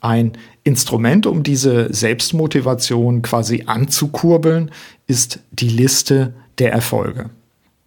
Ein 0.00 0.32
Instrument, 0.64 1.26
um 1.26 1.42
diese 1.42 1.92
Selbstmotivation 1.92 3.22
quasi 3.22 3.64
anzukurbeln, 3.66 4.70
ist 5.06 5.40
die 5.50 5.68
Liste 5.68 6.34
der 6.58 6.72
Erfolge. 6.72 7.30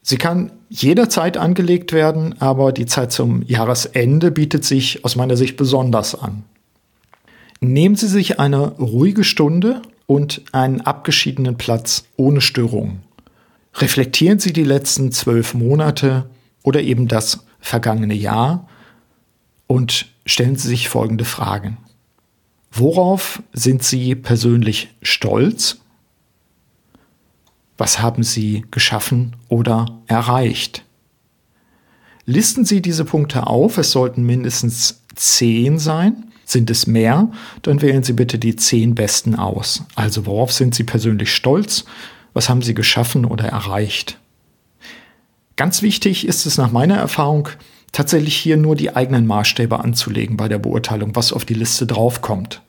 Sie 0.02 0.18
kann 0.18 0.52
jederzeit 0.70 1.38
angelegt 1.38 1.94
werden, 1.94 2.36
aber 2.42 2.72
die 2.72 2.86
Zeit 2.86 3.12
zum 3.12 3.42
Jahresende 3.44 4.32
bietet 4.32 4.66
sich 4.66 5.06
aus 5.06 5.16
meiner 5.16 5.38
Sicht 5.38 5.56
besonders 5.56 6.14
an. 6.14 6.44
Nehmen 7.62 7.96
Sie 7.96 8.08
sich 8.08 8.40
eine 8.40 8.74
ruhige 8.74 9.24
Stunde 9.24 9.82
und 10.06 10.42
einen 10.52 10.82
abgeschiedenen 10.82 11.58
Platz 11.58 12.04
ohne 12.18 12.42
Störungen. 12.42 13.04
Reflektieren 13.76 14.40
Sie 14.40 14.52
die 14.52 14.66
letzten 14.66 15.14
zwölf 15.14 15.54
Monate 15.54 16.30
oder 16.64 16.82
eben 16.82 17.08
das 17.08 17.46
vergangene 17.60 18.14
Jahr 18.14 18.68
und 19.68 20.08
stellen 20.26 20.58
Sie 20.58 20.68
sich 20.68 20.90
folgende 20.90 21.24
Fragen. 21.24 21.78
Worauf 22.76 23.44
sind 23.54 23.84
Sie 23.84 24.16
persönlich 24.16 24.90
stolz? 25.04 25.78
Was 27.78 28.00
haben 28.00 28.24
Sie 28.24 28.66
geschaffen 28.72 29.36
oder 29.48 30.02
erreicht? 30.08 30.84
Listen 32.26 32.66
Sie 32.66 32.82
diese 32.82 33.06
Punkte 33.06 33.46
auf. 33.46 33.78
Es 33.78 33.92
sollten 33.92 34.24
mindestens 34.24 35.04
zehn 35.14 35.78
sein. 35.78 36.32
Sind 36.46 36.72
es 36.72 36.88
mehr, 36.88 37.32
dann 37.62 37.82
wählen 37.82 38.04
Sie 38.04 38.14
bitte 38.14 38.40
die 38.40 38.56
zehn 38.56 38.96
besten 38.96 39.36
aus. 39.36 39.84
Also 39.94 40.26
worauf 40.26 40.52
sind 40.52 40.74
Sie 40.74 40.84
persönlich 40.84 41.34
stolz? 41.34 41.86
Was 42.34 42.50
haben 42.50 42.64
Sie 42.64 42.74
geschaffen 42.74 43.26
oder 43.26 43.46
erreicht? 43.46 44.18
Ganz 45.56 45.84
wichtig 45.84 46.28
ist 46.28 46.48
es 46.48 46.58
nach 46.58 46.72
meiner 46.72 46.98
Erfahrung, 46.98 47.50
tatsächlich 47.94 48.36
hier 48.36 48.58
nur 48.58 48.76
die 48.76 48.94
eigenen 48.94 49.26
Maßstäbe 49.26 49.80
anzulegen 49.80 50.36
bei 50.36 50.50
der 50.50 50.60
Beurteilung, 50.60 51.16
was 51.16 51.32
auf 51.32 51.46
die 51.46 51.54
Liste 51.54 51.88
draufkommt. 51.88 52.62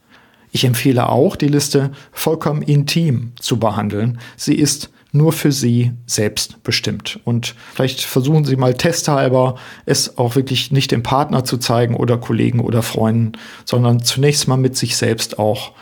Ich 0.53 0.65
empfehle 0.65 1.09
auch, 1.09 1.35
die 1.35 1.49
Liste 1.49 1.91
vollkommen 2.13 2.63
intim 2.63 3.33
zu 3.41 3.59
behandeln. 3.59 4.21
Sie 4.37 4.55
ist 4.55 4.91
nur 5.11 5.33
für 5.33 5.51
Sie 5.51 5.93
selbst 6.07 6.63
bestimmt. 6.63 7.19
Und 7.25 7.55
vielleicht 7.73 8.03
versuchen 8.03 8.45
Sie 8.45 8.57
mal 8.57 8.75
testhalber, 8.75 9.57
es 9.87 10.19
auch 10.19 10.37
wirklich 10.37 10.71
nicht 10.71 10.93
dem 10.93 11.03
Partner 11.03 11.45
zu 11.45 11.57
zeigen 11.57 11.97
oder 11.97 12.19
Kollegen 12.19 12.61
oder 12.61 12.83
Freunden, 12.83 13.33
sondern 13.65 14.03
zunächst 14.03 14.47
mal 14.47 14.57
mit 14.57 14.77
sich 14.77 14.97
selbst 14.97 15.39
auch 15.39 15.73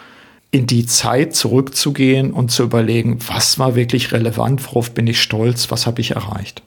in 0.51 0.67
die 0.67 0.87
Zeit 0.87 1.35
zurückzugehen 1.35 2.33
und 2.33 2.51
zu 2.51 2.63
überlegen, 2.63 3.19
was 3.27 3.59
war 3.59 3.75
wirklich 3.75 4.13
relevant, 4.13 4.65
worauf 4.67 4.93
bin 4.93 5.07
ich 5.07 5.21
stolz, 5.21 5.71
was 5.71 5.87
habe 5.87 6.03
ich 6.03 6.13
erreicht. 6.13 6.63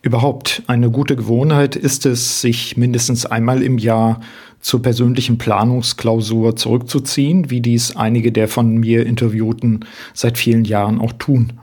Überhaupt 0.00 0.62
eine 0.68 0.90
gute 0.90 1.16
Gewohnheit 1.16 1.74
ist 1.74 2.06
es, 2.06 2.40
sich 2.40 2.76
mindestens 2.76 3.26
einmal 3.26 3.62
im 3.62 3.78
Jahr 3.78 4.20
zur 4.60 4.80
persönlichen 4.80 5.38
Planungsklausur 5.38 6.54
zurückzuziehen, 6.54 7.50
wie 7.50 7.60
dies 7.60 7.96
einige 7.96 8.30
der 8.30 8.48
von 8.48 8.76
mir 8.76 9.06
Interviewten 9.06 9.84
seit 10.14 10.38
vielen 10.38 10.64
Jahren 10.64 11.00
auch 11.00 11.12
tun. 11.14 11.54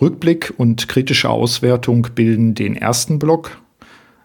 Rückblick 0.00 0.54
und 0.56 0.88
kritische 0.88 1.30
Auswertung 1.30 2.06
bilden 2.14 2.54
den 2.54 2.76
ersten 2.76 3.18
Block, 3.18 3.60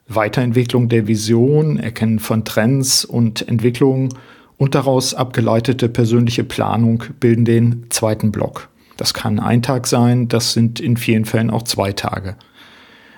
Weiterentwicklung 0.07 0.89
der 0.89 1.07
Vision, 1.07 1.77
Erkennen 1.77 2.19
von 2.19 2.45
Trends 2.45 3.03
und 3.03 3.47
Entwicklungen 3.47 4.09
und 4.57 4.75
daraus 4.75 5.15
abgeleitete 5.15 5.89
persönliche 5.89 6.43
Planung 6.43 7.03
bilden 7.19 7.45
den 7.45 7.85
zweiten 7.89 8.31
Block. 8.31 8.69
Das 8.97 9.15
kann 9.15 9.39
ein 9.39 9.63
Tag 9.63 9.87
sein, 9.87 10.27
das 10.27 10.53
sind 10.53 10.79
in 10.79 10.97
vielen 10.97 11.25
Fällen 11.25 11.49
auch 11.49 11.63
zwei 11.63 11.93
Tage. 11.93 12.35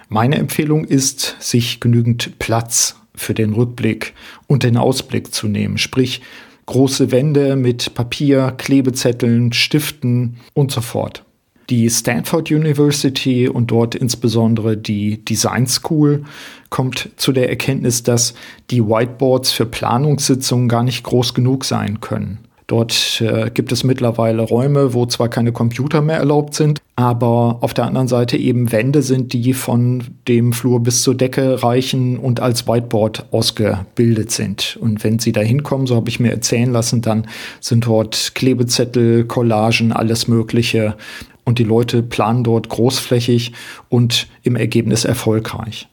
Meine 0.10 0.38
Empfehlung 0.38 0.86
ist, 0.86 1.36
sich 1.40 1.80
genügend 1.80 2.38
Platz 2.40 2.96
für 3.16 3.34
den 3.34 3.54
Rückblick 3.54 4.14
und 4.48 4.64
den 4.64 4.78
Ausblick 4.78 5.34
zu 5.34 5.48
nehmen, 5.48 5.78
sprich 5.78 6.22
große 6.66 7.12
Wände 7.12 7.56
mit 7.56 7.94
Papier, 7.94 8.54
Klebezetteln, 8.58 9.54
Stiften 9.54 10.38
und 10.54 10.72
so 10.72 10.82
fort. 10.82 11.24
Die 11.70 11.90
Stanford 11.90 12.52
University 12.52 13.48
und 13.50 13.72
dort 13.72 13.96
insbesondere 13.96 14.78
die 14.78 15.26
Design 15.26 15.66
School 15.66 16.24
kommt 16.70 17.10
zu 17.16 17.32
der 17.32 17.50
Erkenntnis, 17.50 18.04
dass 18.04 18.36
die 18.70 18.86
Whiteboards 18.86 19.52
für 19.52 19.66
Planungssitzungen 19.66 20.70
gar 20.70 20.84
nicht 20.84 21.04
groß 21.04 21.34
genug 21.34 21.66
sein 21.66 22.02
können. 22.02 22.45
Dort 22.68 23.22
äh, 23.22 23.52
gibt 23.52 23.72
es 23.72 23.84
mittlerweile 23.84 24.42
Räume, 24.42 24.96
wo 24.96 25.06
zwar 25.06 25.30
keine 25.30 25.52
Computer 25.52 26.02
mehr 26.02 26.18
erlaubt 26.18 26.56
sind, 26.56 26.82
aber 26.96 27.60
auf 27.62 27.76
der 27.76 27.86
anderen 27.86 28.08
Seite 28.08 28.38
eben 28.38 28.72
Wände 28.72 29.04
sind, 29.04 29.34
die 29.34 29.54
von 29.54 30.04
dem 30.28 30.52
Flur 30.52 30.80
bis 30.80 31.04
zur 31.04 31.14
Decke 31.14 31.62
reichen 31.62 32.18
und 32.18 32.40
als 32.40 32.68
Whiteboard 32.68 33.28
ausgebildet 33.32 34.32
sind. 34.32 34.80
Und 34.82 35.04
wenn 35.04 35.20
Sie 35.20 35.32
da 35.32 35.42
hinkommen, 35.42 35.86
so 35.86 35.96
habe 35.96 36.10
ich 36.10 36.20
mir 36.20 36.32
erzählen 36.32 36.72
lassen, 36.72 37.04
dann 37.04 37.28
sind 37.60 37.86
dort 37.86 38.32
Klebezettel, 38.34 39.26
Collagen, 39.26 39.92
alles 39.92 40.28
Mögliche. 40.28 40.96
Und 41.44 41.60
die 41.60 41.64
Leute 41.64 42.02
planen 42.02 42.44
dort 42.44 42.70
großflächig 42.70 43.52
und 43.90 44.28
im 44.42 44.56
Ergebnis 44.56 45.06
erfolgreich. 45.06 45.88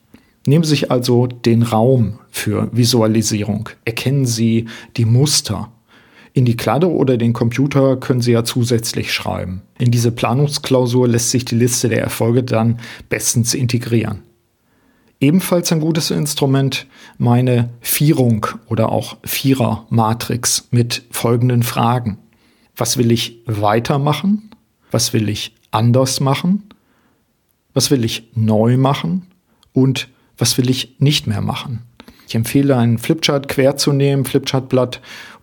Nehmen 0.46 0.64
Sie 0.64 0.70
sich 0.70 0.90
also 0.90 1.26
den 1.26 1.62
Raum 1.62 2.18
für 2.30 2.70
Visualisierung. 2.72 3.68
Erkennen 3.84 4.24
Sie 4.24 4.64
die 4.96 5.04
Muster 5.04 5.70
In 6.34 6.44
die 6.46 6.56
Kladde 6.56 6.90
oder 6.90 7.18
den 7.18 7.34
Computer 7.34 7.96
können 7.96 8.22
Sie 8.22 8.32
ja 8.32 8.42
zusätzlich 8.42 9.12
schreiben. 9.12 9.62
In 9.78 9.90
diese 9.90 10.12
Planungsklausur 10.12 11.06
lässt 11.06 11.30
sich 11.30 11.44
die 11.44 11.56
Liste 11.56 11.88
der 11.88 12.00
Erfolge 12.00 12.42
dann 12.42 12.78
bestens 13.10 13.52
integrieren. 13.52 14.22
Ebenfalls 15.20 15.70
ein 15.70 15.80
gutes 15.80 16.10
Instrument 16.10 16.86
meine 17.18 17.68
Vierung 17.80 18.46
oder 18.66 18.90
auch 18.90 19.18
Vierer-Matrix 19.24 20.68
mit 20.70 21.04
folgenden 21.10 21.62
Fragen. 21.62 22.18
Was 22.76 22.96
will 22.96 23.12
ich 23.12 23.42
weitermachen? 23.46 24.50
Was 24.90 25.12
will 25.12 25.28
ich 25.28 25.54
anders 25.70 26.20
machen? 26.20 26.64
Was 27.74 27.90
will 27.90 28.04
ich 28.04 28.30
neu 28.34 28.78
machen? 28.78 29.26
Und 29.72 30.08
was 30.38 30.58
will 30.58 30.70
ich 30.70 30.96
nicht 30.98 31.26
mehr 31.26 31.40
machen? 31.40 31.82
Ich 32.26 32.34
empfehle, 32.34 32.76
einen 32.76 32.98
Flipchart 32.98 33.48
quer 33.48 33.76
zu 33.76 33.92
nehmen, 33.92 34.24
Flipchartblatt 34.24 35.00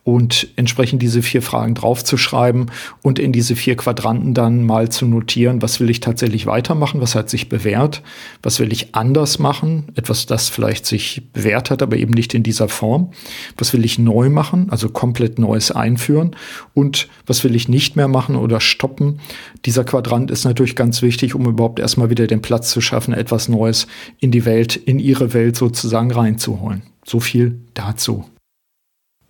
und 0.09 0.47
entsprechend 0.55 1.01
diese 1.01 1.21
vier 1.21 1.41
Fragen 1.41 1.75
draufzuschreiben 1.75 2.71
und 3.01 3.19
in 3.19 3.31
diese 3.31 3.55
vier 3.55 3.75
Quadranten 3.75 4.33
dann 4.33 4.65
mal 4.65 4.89
zu 4.89 5.05
notieren, 5.05 5.61
was 5.61 5.79
will 5.79 5.89
ich 5.89 5.99
tatsächlich 5.99 6.45
weitermachen, 6.45 7.01
was 7.01 7.15
hat 7.15 7.29
sich 7.29 7.47
bewährt, 7.47 8.01
was 8.41 8.59
will 8.59 8.73
ich 8.73 8.95
anders 8.95 9.39
machen, 9.39 9.85
etwas, 9.95 10.25
das 10.25 10.49
vielleicht 10.49 10.85
sich 10.85 11.31
bewährt 11.31 11.69
hat, 11.69 11.81
aber 11.81 11.97
eben 11.97 12.13
nicht 12.13 12.33
in 12.33 12.43
dieser 12.43 12.69
Form, 12.69 13.11
was 13.57 13.73
will 13.73 13.85
ich 13.85 13.99
neu 13.99 14.29
machen, 14.29 14.67
also 14.69 14.89
komplett 14.89 15.37
Neues 15.37 15.71
einführen 15.71 16.35
und 16.73 17.07
was 17.27 17.43
will 17.43 17.55
ich 17.55 17.69
nicht 17.69 17.95
mehr 17.95 18.07
machen 18.07 18.35
oder 18.35 18.59
stoppen. 18.59 19.19
Dieser 19.65 19.83
Quadrant 19.83 20.31
ist 20.31 20.43
natürlich 20.43 20.75
ganz 20.75 21.01
wichtig, 21.01 21.35
um 21.35 21.45
überhaupt 21.45 21.79
erstmal 21.79 22.09
wieder 22.09 22.27
den 22.27 22.41
Platz 22.41 22.71
zu 22.71 22.81
schaffen, 22.81 23.13
etwas 23.13 23.47
Neues 23.47 23.87
in 24.19 24.31
die 24.31 24.45
Welt, 24.45 24.75
in 24.75 24.99
ihre 24.99 25.33
Welt 25.33 25.55
sozusagen 25.55 26.11
reinzuholen. 26.11 26.83
So 27.05 27.19
viel 27.19 27.59
dazu. 27.73 28.25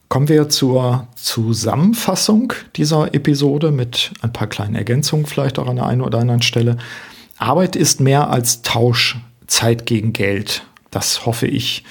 Kommen 0.09 0.27
wir 0.27 0.49
zur 0.49 1.07
Zusammenfassung 1.15 2.53
dieser 2.75 3.13
Episode 3.13 3.71
mit 3.71 4.11
ein 4.21 4.33
paar 4.33 4.47
kleinen 4.47 4.73
Ergänzungen 4.73 5.27
vielleicht 5.27 5.59
auch 5.59 5.67
an 5.67 5.75
der 5.75 5.85
einen 5.85 6.01
oder 6.01 6.17
anderen 6.17 6.41
Stelle. 6.41 6.77
Arbeit 7.37 7.75
ist 7.75 8.01
mehr 8.01 8.31
als 8.31 8.63
Tausch, 8.63 9.17
Zeit 9.45 9.85
gegen 9.85 10.11
Geld. 10.11 10.65
Das 10.89 11.27
hoffe 11.27 11.45
ich 11.45 11.83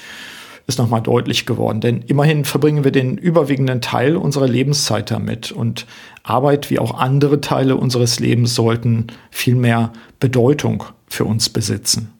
ist 0.67 0.77
nochmal 0.77 1.01
deutlich 1.01 1.45
geworden. 1.45 1.81
Denn 1.81 2.03
immerhin 2.03 2.45
verbringen 2.45 2.83
wir 2.83 2.91
den 2.91 3.17
überwiegenden 3.17 3.81
Teil 3.81 4.15
unserer 4.15 4.47
Lebenszeit 4.47 5.09
damit. 5.09 5.51
Und 5.51 5.87
Arbeit 6.21 6.69
wie 6.69 6.77
auch 6.77 6.97
andere 6.97 7.41
Teile 7.41 7.75
unseres 7.75 8.19
Lebens 8.19 8.53
sollten 8.53 9.07
viel 9.31 9.55
mehr 9.55 9.91
Bedeutung 10.19 10.83
für 11.07 11.25
uns 11.25 11.49
besitzen. 11.49 12.13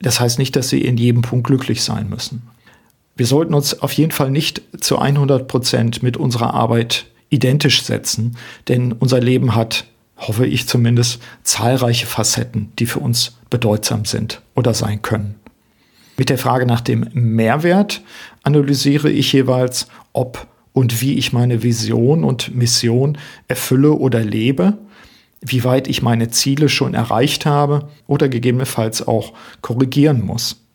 Das 0.00 0.18
heißt 0.18 0.38
nicht, 0.38 0.56
dass 0.56 0.70
sie 0.70 0.80
in 0.80 0.96
jedem 0.96 1.22
Punkt 1.22 1.46
glücklich 1.46 1.82
sein 1.82 2.08
müssen. 2.08 2.48
Wir 3.16 3.26
sollten 3.26 3.54
uns 3.54 3.80
auf 3.80 3.92
jeden 3.92 4.12
Fall 4.12 4.30
nicht 4.30 4.62
zu 4.78 4.98
100 4.98 5.48
Prozent 5.48 6.02
mit 6.02 6.18
unserer 6.18 6.52
Arbeit 6.52 7.06
identisch 7.30 7.82
setzen, 7.82 8.36
denn 8.68 8.92
unser 8.92 9.20
Leben 9.20 9.54
hat, 9.54 9.84
hoffe 10.18 10.46
ich 10.46 10.68
zumindest, 10.68 11.20
zahlreiche 11.42 12.06
Facetten, 12.06 12.72
die 12.78 12.86
für 12.86 13.00
uns 13.00 13.38
bedeutsam 13.48 14.04
sind 14.04 14.42
oder 14.54 14.74
sein 14.74 15.00
können. 15.00 15.36
Mit 16.18 16.28
der 16.28 16.38
Frage 16.38 16.66
nach 16.66 16.80
dem 16.80 17.08
Mehrwert 17.12 18.02
analysiere 18.42 19.10
ich 19.10 19.32
jeweils, 19.32 19.88
ob 20.12 20.46
und 20.72 21.00
wie 21.00 21.14
ich 21.14 21.32
meine 21.32 21.62
Vision 21.62 22.22
und 22.22 22.54
Mission 22.54 23.16
erfülle 23.48 23.92
oder 23.92 24.22
lebe, 24.22 24.76
wie 25.40 25.64
weit 25.64 25.88
ich 25.88 26.02
meine 26.02 26.28
Ziele 26.28 26.68
schon 26.68 26.92
erreicht 26.92 27.46
habe 27.46 27.88
oder 28.06 28.28
gegebenenfalls 28.28 29.06
auch 29.06 29.32
korrigieren 29.62 30.24
muss. 30.24 30.65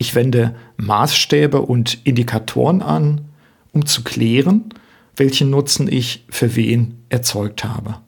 Ich 0.00 0.14
wende 0.14 0.54
Maßstäbe 0.78 1.60
und 1.60 1.98
Indikatoren 2.04 2.80
an, 2.80 3.26
um 3.72 3.84
zu 3.84 4.02
klären, 4.02 4.72
welchen 5.14 5.50
Nutzen 5.50 5.92
ich 5.92 6.24
für 6.30 6.56
wen 6.56 7.04
erzeugt 7.10 7.64
habe. 7.64 7.98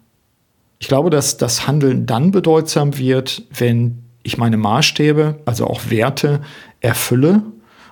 Ich 0.78 0.88
glaube, 0.88 1.11
dass 1.11 1.37
das 1.37 1.66
Handeln 1.66 2.06
dann 2.06 2.30
bedeutsam 2.30 2.96
wird, 2.96 3.42
wenn 3.54 4.04
ich 4.22 4.38
meine 4.38 4.56
Maßstäbe, 4.56 5.40
also 5.44 5.66
auch 5.66 5.90
Werte, 5.90 6.40
erfülle 6.80 7.42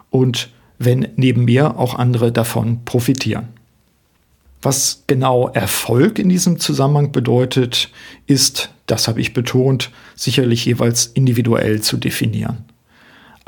und 0.08 0.48
wenn 0.78 1.08
neben 1.16 1.44
mir 1.44 1.78
auch 1.78 1.94
andere 1.94 2.32
davon 2.32 2.86
profitieren. 2.86 3.48
Was 4.62 5.04
genau 5.08 5.48
Erfolg 5.48 6.18
in 6.18 6.30
diesem 6.30 6.58
Zusammenhang 6.58 7.12
bedeutet, 7.12 7.90
ist, 8.26 8.70
das 8.86 9.08
habe 9.08 9.20
ich 9.20 9.34
betont, 9.34 9.90
sicherlich 10.14 10.64
jeweils 10.64 11.04
individuell 11.04 11.82
zu 11.82 11.98
definieren. 11.98 12.64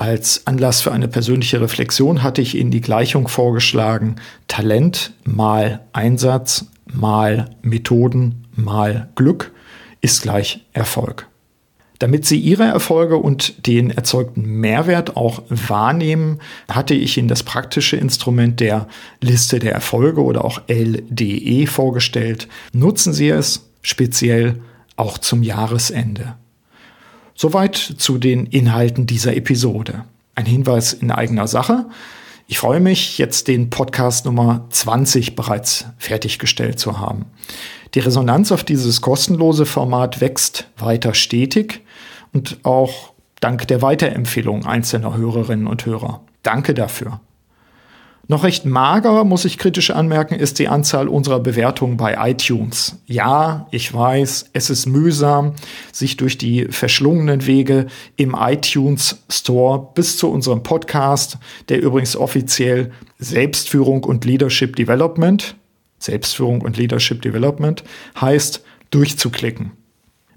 Als 0.03 0.49
Anlass 0.49 0.81
für 0.81 0.91
eine 0.91 1.07
persönliche 1.07 1.61
Reflexion 1.61 2.25
hatte 2.25 2.43
ich 2.43 2.57
Ihnen 2.57 2.73
die 2.73 2.81
Gleichung 2.81 3.29
vorgeschlagen, 3.29 4.17
Talent 4.49 5.13
mal 5.23 5.83
Einsatz 5.93 6.67
mal 6.93 7.51
Methoden 7.63 8.49
mal 8.57 9.11
Glück 9.15 9.53
ist 10.01 10.23
gleich 10.23 10.67
Erfolg. 10.73 11.29
Damit 12.01 12.27
Sie 12.27 12.37
Ihre 12.37 12.65
Erfolge 12.65 13.17
und 13.17 13.69
den 13.69 13.91
erzeugten 13.91 14.43
Mehrwert 14.43 15.17
auch 15.17 15.45
wahrnehmen, 15.49 16.41
hatte 16.69 16.95
ich 16.95 17.17
Ihnen 17.17 17.29
das 17.29 17.45
praktische 17.45 17.97
Instrument 17.97 18.59
der 18.59 18.89
Liste 19.21 19.61
der 19.61 19.73
Erfolge 19.73 20.25
oder 20.25 20.45
auch 20.45 20.63
LDE 20.67 21.69
vorgestellt. 21.69 22.49
Nutzen 22.73 23.13
Sie 23.13 23.29
es 23.29 23.71
speziell 23.83 24.57
auch 24.97 25.19
zum 25.19 25.45
Jahresende. 25.45 26.35
Soweit 27.43 27.75
zu 27.75 28.19
den 28.19 28.47
Inhalten 28.47 29.05
dieser 29.05 29.37
Episode. 29.37 30.05
Ein 30.37 30.47
Hinweis 30.47 30.93
in 30.93 31.11
eigener 31.11 31.49
Sache. 31.49 31.87
Ich 32.47 32.61
freue 32.61 32.79
mich, 32.79 33.19
jetzt 33.19 33.49
den 33.49 33.69
Podcast 33.69 34.27
Nummer 34.27 34.67
20 34.71 35.35
bereits 35.35 35.87
fertiggestellt 35.99 36.79
zu 36.79 37.01
haben. 37.01 37.25
Die 37.95 37.99
Resonanz 37.99 38.53
auf 38.53 38.63
dieses 38.63 39.01
kostenlose 39.01 39.67
Format 39.67 40.21
wächst 40.21 40.69
weiter 40.79 41.15
stetig 41.15 41.81
und 42.33 42.59
auch 42.63 43.13
dank 43.41 43.67
der 43.67 43.83
Weiterempfehlung 43.83 44.65
einzelner 44.65 45.17
Hörerinnen 45.17 45.67
und 45.67 45.85
Hörer. 45.85 46.21
Danke 46.45 46.75
dafür. 46.75 47.21
Noch 48.29 48.45
recht 48.45 48.65
mager, 48.65 49.25
muss 49.25 49.45
ich 49.45 49.59
kritisch 49.59 49.91
anmerken, 49.91 50.37
ist 50.37 50.59
die 50.61 50.69
Anzahl 50.69 51.09
unserer 51.09 51.41
Bewertungen 51.41 51.97
bei 51.97 52.31
iTunes. 52.31 52.97
Ja, 53.07 53.67
ich 53.73 53.93
weiß, 53.93 54.51
es 54.53 54.71
ist 54.71 54.87
mühsam, 54.87 55.55
sich 55.91 56.17
durch 56.17 56.39
die 56.39 56.67
verschlungenen 56.67 57.47
Wege 57.47 57.87
im 58.17 58.37
iTunes 58.39 59.23
Store 59.29 59.89
bis 59.95 60.17
zu 60.17 60.31
unserem 60.31 60.63
Podcast, 60.63 61.39
der 61.69 61.83
übrigens 61.83 62.17
offiziell 62.17 62.93
Selbstführung 63.19 64.05
und 64.05 64.25
Leadership 64.25 64.77
Development, 64.77 65.57
Selbstführung 65.99 66.63
und 66.63 66.77
Leadership 66.77 67.23
Development 67.23 67.83
heißt, 68.21 68.63
durchzuklicken. 68.91 69.73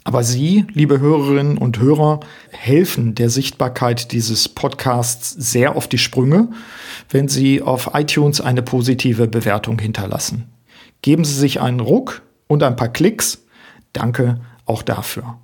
Aber 0.07 0.23
Sie, 0.23 0.65
liebe 0.71 0.99
Hörerinnen 0.99 1.57
und 1.57 1.79
Hörer, 1.79 2.19
helfen 2.51 3.15
der 3.15 3.31
Sichtbarkeit 3.31 4.11
dieses 4.11 4.47
Podcasts 4.47 5.31
sehr 5.31 5.75
auf 5.75 5.87
die 5.87 5.97
Sprünge, 5.97 6.49
wenn 7.09 7.27
Sie 7.27 7.63
auf 7.63 7.89
iTunes 7.95 8.39
eine 8.39 8.61
positive 8.61 9.27
Bewertung 9.27 9.79
hinterlassen. 9.79 10.45
Geben 11.01 11.25
Sie 11.25 11.33
sich 11.33 11.59
einen 11.59 11.79
Ruck 11.79 12.21
und 12.45 12.61
ein 12.61 12.75
paar 12.75 12.89
Klicks. 12.89 13.45
Danke 13.93 14.41
auch 14.65 14.83
dafür. 14.83 15.39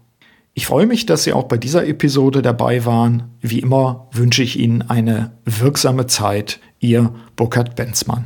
Ich 0.53 0.67
freue 0.67 0.85
mich, 0.85 1.07
dass 1.07 1.23
Sie 1.23 1.33
auch 1.33 1.45
bei 1.45 1.57
dieser 1.57 1.87
Episode 1.87 2.43
dabei 2.43 2.85
waren. 2.85 3.31
Wie 3.41 3.59
immer 3.59 4.09
wünsche 4.11 4.43
ich 4.43 4.59
Ihnen 4.59 4.83
eine 4.83 5.31
wirksame 5.43 6.05
Zeit. 6.05 6.59
Ihr 6.79 7.15
Burkhard 7.35 7.75
Benzmann. 7.75 8.25